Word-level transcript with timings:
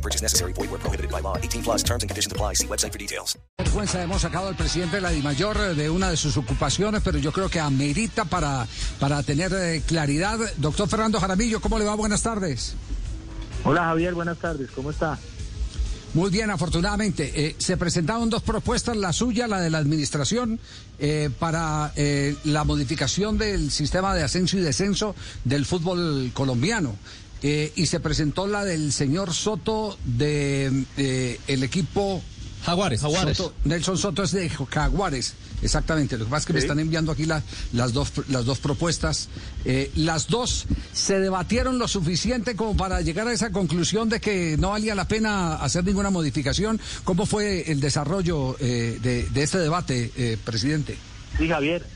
No 0.00 0.02
purchase 0.02 0.22
necessary. 0.22 0.54
Void 0.54 0.70
where 0.70 0.80
prohibited 0.80 1.10
by 1.10 1.20
law. 1.20 1.36
18 1.36 1.62
plus 1.62 1.82
terms 1.82 2.02
and 2.02 2.08
conditions 2.08 2.32
apply. 2.32 2.54
See 2.54 2.66
website 2.66 2.92
for 2.92 2.98
details. 2.98 3.36
vergüenza 3.58 4.02
hemos 4.02 4.22
sacado 4.22 4.48
al 4.48 4.56
presidente 4.56 4.96
de 4.96 5.02
la 5.02 5.10
DIMAYOR 5.10 5.74
de 5.76 5.90
una 5.90 6.08
de 6.08 6.16
sus 6.16 6.38
ocupaciones, 6.38 7.02
pero 7.04 7.18
yo 7.18 7.32
creo 7.32 7.50
que 7.50 7.60
amerita 7.60 8.24
para, 8.24 8.66
para 8.98 9.22
tener 9.22 9.52
eh, 9.52 9.82
claridad. 9.86 10.38
Doctor 10.56 10.88
Fernando 10.88 11.20
Jaramillo, 11.20 11.60
¿cómo 11.60 11.78
le 11.78 11.84
va? 11.84 11.94
Buenas 11.94 12.22
tardes. 12.22 12.74
Hola 13.64 13.84
Javier, 13.84 14.14
buenas 14.14 14.38
tardes, 14.38 14.70
¿cómo 14.70 14.90
está? 14.90 15.18
Muy 16.12 16.30
bien, 16.30 16.50
afortunadamente. 16.50 17.30
Eh, 17.36 17.54
se 17.58 17.76
presentaron 17.76 18.30
dos 18.30 18.42
propuestas, 18.42 18.96
la 18.96 19.12
suya, 19.12 19.46
la 19.46 19.60
de 19.60 19.70
la 19.70 19.78
administración, 19.78 20.58
eh, 20.98 21.30
para 21.38 21.92
eh, 21.94 22.34
la 22.44 22.64
modificación 22.64 23.38
del 23.38 23.70
sistema 23.70 24.12
de 24.14 24.24
ascenso 24.24 24.58
y 24.58 24.60
descenso 24.60 25.14
del 25.44 25.64
fútbol 25.64 26.32
colombiano. 26.34 26.96
Eh, 27.42 27.72
y 27.76 27.86
se 27.86 28.00
presentó 28.00 28.46
la 28.46 28.64
del 28.64 28.92
señor 28.92 29.32
Soto 29.32 29.96
de 30.04 30.84
eh, 30.96 31.40
el 31.46 31.62
equipo 31.62 32.22
Jaguares. 32.64 33.00
Soto- 33.00 33.54
Nelson 33.64 33.96
Soto 33.96 34.22
es 34.22 34.32
de 34.32 34.50
Jaguares, 34.50 35.32
exactamente. 35.62 36.18
Lo 36.18 36.26
que 36.26 36.30
pasa 36.30 36.40
es 36.40 36.46
que 36.46 36.52
me 36.52 36.58
están 36.58 36.78
enviando 36.78 37.10
aquí 37.12 37.24
la- 37.24 37.42
las, 37.72 37.94
dos, 37.94 38.12
las 38.28 38.44
dos 38.44 38.58
propuestas. 38.58 39.30
Eh, 39.64 39.90
las 39.94 40.26
dos 40.28 40.66
se 40.92 41.18
debatieron 41.18 41.78
lo 41.78 41.88
suficiente 41.88 42.56
como 42.56 42.76
para 42.76 43.00
llegar 43.00 43.26
a 43.28 43.32
esa 43.32 43.50
conclusión 43.50 44.10
de 44.10 44.20
que 44.20 44.56
no 44.58 44.70
valía 44.70 44.94
la 44.94 45.08
pena 45.08 45.54
hacer 45.54 45.82
ninguna 45.84 46.10
modificación. 46.10 46.78
¿Cómo 47.04 47.24
fue 47.24 47.70
el 47.72 47.80
desarrollo 47.80 48.56
eh, 48.60 48.98
de, 49.02 49.24
de 49.30 49.42
este 49.42 49.56
debate, 49.56 50.12
eh, 50.18 50.36
presidente? 50.44 50.98
Sí, 51.38 51.48
Javier, 51.48 51.86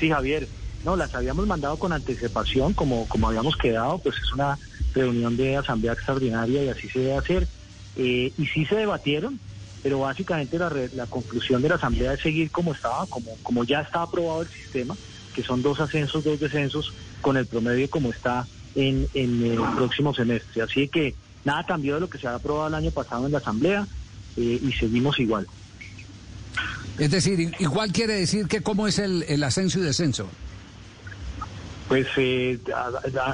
sí, 0.00 0.08
Javier. 0.08 0.48
No, 0.86 0.96
las 0.96 1.14
habíamos 1.14 1.46
mandado 1.46 1.78
con 1.78 1.92
anticipación, 1.94 2.72
como, 2.74 3.06
como 3.08 3.28
habíamos 3.28 3.56
quedado, 3.56 3.98
pues 3.98 4.16
es 4.16 4.32
una 4.34 4.58
reunión 4.94 5.36
de 5.36 5.56
asamblea 5.56 5.92
extraordinaria 5.92 6.64
y 6.64 6.68
así 6.68 6.88
se 6.88 7.00
debe 7.00 7.16
hacer. 7.16 7.48
Eh, 7.96 8.32
y 8.36 8.46
sí 8.46 8.64
se 8.66 8.74
debatieron, 8.76 9.38
pero 9.82 10.00
básicamente 10.00 10.58
la, 10.58 10.72
la 10.94 11.06
conclusión 11.06 11.62
de 11.62 11.68
la 11.68 11.76
asamblea 11.76 12.14
es 12.14 12.20
seguir 12.20 12.50
como 12.50 12.72
estaba, 12.72 13.06
como, 13.06 13.36
como 13.42 13.64
ya 13.64 13.80
está 13.80 14.02
aprobado 14.02 14.42
el 14.42 14.48
sistema, 14.48 14.96
que 15.34 15.42
son 15.42 15.62
dos 15.62 15.80
ascensos, 15.80 16.24
dos 16.24 16.40
descensos, 16.40 16.92
con 17.20 17.36
el 17.36 17.46
promedio 17.46 17.88
como 17.88 18.10
está 18.10 18.46
en, 18.74 19.06
en 19.14 19.44
el 19.44 19.60
próximo 19.76 20.14
semestre. 20.14 20.62
Así 20.62 20.88
que 20.88 21.14
nada 21.44 21.64
cambió 21.64 21.94
de 21.94 22.00
lo 22.00 22.10
que 22.10 22.18
se 22.18 22.26
había 22.26 22.38
aprobado 22.38 22.68
el 22.68 22.74
año 22.74 22.90
pasado 22.90 23.26
en 23.26 23.32
la 23.32 23.38
asamblea 23.38 23.86
eh, 24.36 24.60
y 24.62 24.72
seguimos 24.72 25.18
igual. 25.20 25.46
Es 26.98 27.10
decir, 27.10 27.52
igual 27.58 27.92
quiere 27.92 28.14
decir 28.14 28.46
que 28.46 28.60
cómo 28.60 28.86
es 28.86 28.98
el, 28.98 29.24
el 29.28 29.42
ascenso 29.42 29.80
y 29.80 29.82
descenso. 29.82 30.28
Pues 31.88 32.06
eh, 32.16 32.58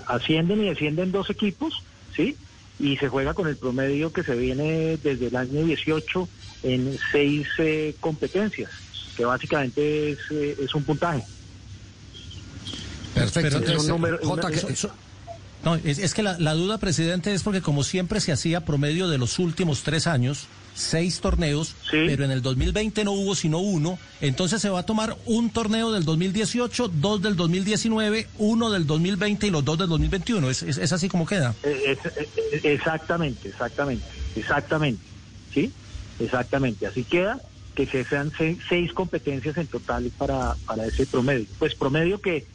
ascienden 0.09 0.63
y 0.63 0.69
descienden 0.71 1.13
dos 1.13 1.31
equipos, 1.31 1.73
¿sí? 2.17 2.37
Y 2.79 2.97
se 2.97 3.09
juega 3.09 3.35
con 3.35 3.47
el 3.47 3.57
promedio 3.57 4.13
que 4.13 4.23
se 4.25 4.35
viene 4.35 4.97
desde 5.03 5.27
el 5.29 5.37
año 5.37 5.65
18 5.65 6.29
en 6.63 6.99
seis 7.13 7.47
eh, 7.59 7.95
competencias, 8.01 8.71
que 9.17 9.25
básicamente 9.25 10.13
es, 10.13 10.19
eh, 10.31 10.57
es 10.61 10.75
un 10.75 10.85
puntaje. 10.85 11.25
Perfecto. 13.15 13.41
Pero 13.43 13.57
Entonces, 13.59 13.77
es 13.77 13.83
un 13.83 13.89
número- 13.89 14.19
J, 14.23 14.33
una- 14.33 14.43
que- 14.69 14.77
So- 14.77 14.95
No, 15.65 15.75
es, 15.77 15.99
es 15.99 16.15
que 16.15 16.23
la, 16.23 16.39
la 16.39 16.55
duda, 16.55 16.79
presidente, 16.79 17.33
es 17.35 17.43
porque 17.43 17.61
como 17.61 17.83
siempre 17.85 18.21
se 18.21 18.33
hacía 18.33 18.65
promedio 18.65 19.09
de 19.09 19.19
los 19.19 19.39
últimos 19.39 19.83
tres 19.83 20.07
años, 20.07 20.47
seis 20.75 21.21
torneos, 21.21 21.75
Sí. 21.91 21.99
pero 22.07 22.25
en 22.25 22.31
el 22.31 22.41
2020 22.41 23.05
no 23.05 23.13
hubo 23.13 23.35
sino 23.35 23.59
uno, 23.59 23.99
entonces 24.23 24.63
se 24.63 24.71
va 24.71 24.81
a 24.81 24.87
tomar 24.87 25.17
un 25.27 25.51
torneo 25.51 25.93
del 25.93 26.05
2018, 26.05 26.89
dos 26.89 27.21
del 27.21 27.37
2019, 27.37 28.27
uno 28.39 28.71
del 28.71 28.87
2020 28.87 29.49
y 29.49 29.51
los 29.51 29.65
dos 29.65 29.77
del 29.77 29.89
2021. 29.89 30.49
Es, 30.49 30.63
es, 30.63 30.79
es 30.79 30.93
así 30.93 31.09
como 31.09 31.27
queda. 31.27 31.55
Eh, 31.63 31.97
es- 31.99 32.13
eh, 32.17 32.61
exactamente, 32.65 33.49
exactamente, 33.51 34.07
exactamente, 34.37 35.03
¿sí? 35.53 35.73
Exactamente, 36.19 36.87
así 36.87 37.05
queda 37.05 37.41
que 37.75 37.87
se 37.87 38.05
sean 38.05 38.33
se- 38.39 38.59
seis 38.69 38.93
competencias 38.93 39.57
en 39.59 39.67
total 39.67 40.11
para, 40.17 40.57
para 40.67 40.87
ese 40.87 41.07
promedio. 41.07 41.47
Pues 41.59 41.75
promedio 41.75 42.21
que 42.21 42.47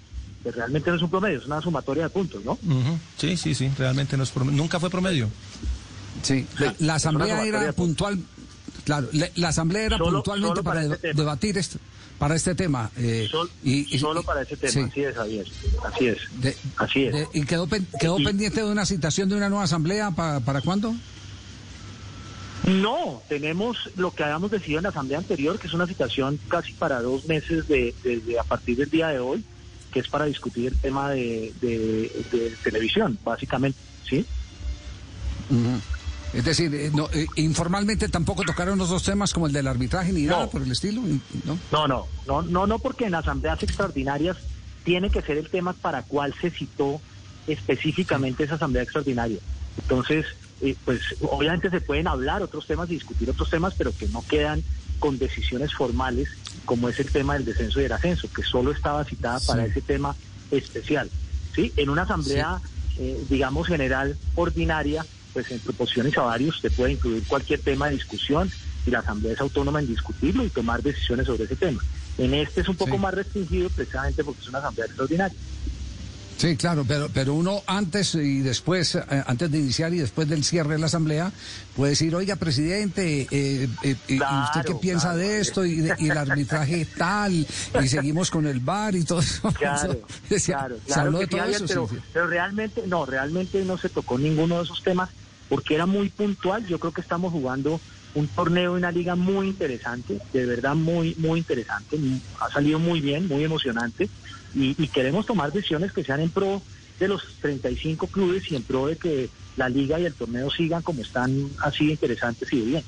que 0.45 0.51
realmente 0.51 0.91
no 0.91 0.95
es 0.97 1.01
un 1.01 1.09
promedio, 1.09 1.39
es 1.39 1.45
una 1.47 1.59
sumatoria 1.59 2.03
de 2.03 2.09
puntos, 2.11 2.45
¿no? 2.45 2.51
Ujú. 2.51 2.99
Sí, 3.17 3.35
sí, 3.35 3.55
sí, 3.55 3.71
realmente 3.79 4.15
no 4.15 4.21
es 4.21 4.29
promedio. 4.29 4.55
nunca 4.61 4.79
fue 4.79 4.91
promedio. 4.91 5.27
Sí, 6.21 6.45
la, 6.59 6.69
Sí, 6.69 6.75
la 6.85 6.95
asamblea 6.95 7.43
era 7.43 7.61
de 7.63 7.73
puntual, 7.73 8.19
claro, 8.83 9.09
la, 9.13 9.27
la 9.35 9.47
asamblea 9.49 9.85
era 9.85 9.97
Solo- 9.97 10.17
puntualmente 10.17 10.49
solo 10.59 10.63
para, 10.63 10.81
para 10.81 10.93
este 10.95 11.13
debatir 11.15 11.57
este, 11.57 11.79
para 12.19 12.35
este 12.35 12.53
tema. 12.53 12.91
eh, 12.95 13.27
Sol- 13.31 13.49
y, 13.63 13.95
y- 13.95 13.97
solo 13.97 14.21
para 14.21 14.43
ese 14.43 14.55
tema, 14.55 14.71
sí, 14.71 14.79
así 14.81 15.01
es, 15.03 15.15
Javier. 15.15 15.47
Así 15.83 16.07
es. 16.09 16.17
de- 16.39 16.57
así 16.77 17.03
es. 17.05 17.13
de- 17.13 17.27
y 17.33 17.43
quedó, 17.45 17.65
pen- 17.65 17.87
quedó 17.99 18.19
Y- 18.19 18.23
pendiente 18.23 18.61
de 18.61 18.71
una 18.71 18.85
citación 18.85 19.27
de 19.29 19.37
una 19.37 19.49
nueva 19.49 19.63
asamblea 19.63 20.11
pa- 20.11 20.41
para 20.41 20.61
cuándo? 20.61 20.93
No, 22.67 23.21
tenemos 23.29 23.77
lo 23.95 24.11
que 24.13 24.23
habíamos 24.23 24.49
decidido 24.51 24.77
en 24.79 24.83
la 24.83 24.89
asamblea 24.89 25.17
anterior, 25.19 25.57
que 25.59 25.65
es 25.67 25.73
una 25.73 25.87
situación 25.87 26.39
casi 26.47 26.73
para 26.73 27.01
dos 27.01 27.25
meses 27.25 27.67
de, 27.67 27.93
desde 28.03 28.39
a 28.39 28.43
partir 28.43 28.77
del 28.77 28.89
día 28.91 29.07
de 29.09 29.19
hoy, 29.19 29.43
que 29.95 30.01
es 30.01 30.09
para 30.09 30.25
discutir 30.25 30.67
el 30.73 30.77
tema 30.77 31.11
de, 31.11 31.53
de- 31.61 32.25
de 32.29 32.57
televisión, 32.61 33.17
básicamente, 33.23 33.79
¿sí? 34.03 34.25
Es 36.33 36.43
decir, 36.43 36.75
eh, 36.75 36.91
no, 36.93 37.07
eh, 37.13 37.25
informalmente 37.37 38.09
tampoco 38.09 38.43
tocaron 38.43 38.77
los 38.77 38.89
dos 38.89 39.03
temas 39.03 39.31
como 39.33 39.47
el 39.47 39.53
del 39.53 39.67
arbitraje 39.67 40.11
ni 40.11 40.23
No. 40.23 40.31
nada 40.33 40.49
por 40.49 40.63
el 40.63 40.71
estilo, 40.73 41.01
¿no? 41.45 41.57
No, 41.71 41.87
no, 41.87 42.07
no, 42.27 42.41
no, 42.41 42.67
no, 42.67 42.79
porque 42.79 43.05
en 43.05 43.15
asambleas 43.15 43.63
extraordinarias 43.63 44.35
tiene 44.83 45.09
que 45.09 45.21
ser 45.21 45.37
el 45.37 45.49
tema 45.49 45.71
para 45.71 46.03
cual 46.03 46.35
se 46.41 46.51
citó 46.51 46.99
específicamente 47.47 48.43
esa 48.43 48.55
asamblea 48.55 48.83
extraordinaria. 48.83 49.39
Entonces, 49.77 50.25
eh, 50.59 50.75
pues 50.83 50.99
obviamente 51.21 51.69
se 51.69 51.79
pueden 51.79 52.09
hablar 52.09 52.43
otros 52.43 52.67
temas 52.67 52.89
y 52.89 52.95
discutir 52.95 53.29
otros 53.29 53.49
temas, 53.49 53.73
pero 53.77 53.93
que 53.93 54.09
no 54.09 54.23
quedan 54.27 54.61
con 54.99 55.17
decisiones 55.17 55.73
formales, 55.73 56.29
como 56.65 56.89
es 56.89 56.99
el 56.99 57.11
tema 57.11 57.33
del 57.33 57.45
descenso 57.45 57.79
y 57.79 57.83
del 57.83 57.91
ascenso, 57.91 58.29
que 58.33 58.43
solo 58.43 58.71
estaba 58.71 59.03
citada 59.05 59.39
para 59.39 59.65
ese 59.65 59.81
tema 59.81 60.15
especial. 60.51 61.09
¿sí? 61.53 61.71
En 61.77 61.89
una 61.89 62.03
asamblea, 62.03 62.59
eh, 62.97 63.23
digamos, 63.29 63.67
general 63.67 64.17
ordinaria, 64.35 65.05
pues 65.33 65.51
en 65.51 65.59
proporciones 65.59 66.17
a 66.17 66.21
varios, 66.21 66.59
se 66.59 66.71
puede 66.71 66.93
incluir 66.93 67.23
cualquier 67.27 67.61
tema 67.61 67.87
de 67.87 67.93
discusión 67.93 68.49
y 68.85 68.91
la 68.91 68.99
asamblea 68.99 69.33
es 69.33 69.41
autónoma 69.41 69.79
en 69.79 69.87
discutirlo 69.87 70.43
y 70.43 70.49
tomar 70.49 70.81
decisiones 70.81 71.27
sobre 71.27 71.45
ese 71.45 71.55
tema. 71.55 71.83
En 72.17 72.33
este 72.33 72.61
es 72.61 72.69
un 72.69 72.77
poco 72.77 72.95
Sí. 72.95 73.01
más 73.01 73.13
restringido 73.13 73.69
precisamente 73.69 74.23
porque 74.23 74.41
es 74.41 74.47
una 74.47 74.59
asamblea 74.59 74.85
extraordinaria. 74.85 75.37
Sí, 76.37 76.57
claro, 76.57 76.83
pero, 76.85 77.07
pero 77.13 77.33
uno 77.33 77.61
antes 77.65 78.13
y 78.15 78.41
después, 78.41 78.95
eh, 78.95 79.01
antes 79.25 79.49
de 79.49 79.57
iniciar 79.57 79.93
y 79.93 79.99
después 79.99 80.27
del 80.27 80.43
cierre 80.43 80.73
de 80.73 80.79
la 80.79 80.87
asamblea, 80.87 81.31
puede 81.77 81.91
decir, 81.91 82.13
oiga, 82.13 82.35
presidente, 82.35 83.21
eh, 83.21 83.27
eh, 83.31 83.67
eh, 83.83 83.97
¿y 84.09 84.19
usted 84.19 84.61
qué 84.65 84.75
piensa 84.75 85.13
claro, 85.13 85.17
de 85.19 85.39
esto? 85.39 85.63
Y, 85.65 85.77
de- 85.77 85.95
y 85.97 86.09
el 86.09 86.17
arbitraje 86.17 86.85
tal, 86.97 87.33
y 87.81 87.87
seguimos 87.87 88.29
con 88.31 88.45
el 88.47 88.59
bar 88.59 88.95
y 88.95 89.03
todo 89.05 89.21
eso. 89.21 89.49
Claro, 89.57 90.01
Se- 90.29 90.41
claro, 90.51 90.75
se 90.85 90.99
habló 90.99 91.19
de 91.19 91.27
todo 91.27 91.43
eso. 91.45 91.65
pero, 91.67 91.87
sí. 91.87 91.95
pero 92.11 92.27
realmente, 92.27 92.83
no, 92.85 93.05
realmente 93.05 93.63
no 93.63 93.77
se 93.77 93.87
tocó 93.87 94.17
ninguno 94.17 94.57
de 94.57 94.63
esos 94.65 94.83
temas 94.83 95.09
porque 95.47 95.75
era 95.75 95.85
muy 95.85 96.09
puntual. 96.09 96.65
Yo 96.67 96.79
creo 96.79 96.91
que 96.91 97.01
estamos 97.01 97.31
jugando 97.31 97.79
un 98.15 98.27
torneo 98.27 98.73
y 98.73 98.77
una 98.77 98.91
liga 98.91 99.15
muy 99.15 99.47
interesante, 99.47 100.19
de 100.33 100.45
verdad 100.45 100.73
muy, 100.75 101.15
muy 101.19 101.39
interesante. 101.39 101.99
Ha 102.39 102.49
salido 102.49 102.79
muy 102.79 103.01
bien, 103.01 103.27
muy 103.27 103.43
emocionante 103.43 104.09
y, 104.55 104.81
y 104.81 104.87
queremos 104.87 105.25
tomar 105.25 105.51
decisiones 105.51 105.91
que 105.91 106.03
sean 106.03 106.21
en 106.21 106.29
pro 106.29 106.61
de 106.99 107.07
los 107.07 107.21
35 107.41 108.07
clubes 108.07 108.49
y 108.51 108.55
en 108.55 108.63
pro 108.63 108.87
de 108.87 108.95
que 108.95 109.29
la 109.57 109.69
liga 109.69 109.99
y 109.99 110.05
el 110.05 110.13
torneo 110.13 110.49
sigan 110.49 110.81
como 110.81 111.01
están 111.01 111.49
así 111.61 111.87
de 111.87 111.91
interesantes 111.91 112.51
y 112.51 112.59
de 112.59 112.65
bien. 112.65 112.83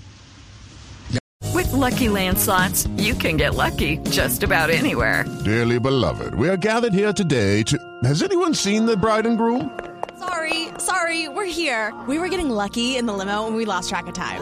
With 1.53 1.71
Lucky 1.73 2.09
Land 2.09 2.37
slots, 2.37 2.87
you 2.97 3.15
can 3.15 3.35
get 3.35 3.55
lucky 3.55 3.97
just 4.11 4.43
about 4.43 4.69
anywhere. 4.69 5.25
Dearly 5.43 5.79
beloved, 5.79 6.35
we 6.35 6.49
are 6.49 6.57
gathered 6.57 6.93
here 6.93 7.11
today 7.11 7.63
to. 7.63 7.77
Has 8.03 8.21
anyone 8.21 8.53
seen 8.53 8.85
the 8.85 8.95
bride 8.95 9.25
and 9.25 9.37
groom? 9.37 9.71
Sorry, 10.19 10.69
sorry, 10.77 11.27
we're 11.29 11.45
here. 11.45 11.93
We 12.07 12.19
were 12.19 12.29
getting 12.29 12.49
lucky 12.49 12.97
in 12.97 13.05
the 13.05 13.13
limo 13.13 13.47
and 13.47 13.55
we 13.55 13.65
lost 13.65 13.89
track 13.89 14.07
of 14.07 14.13
time. 14.13 14.41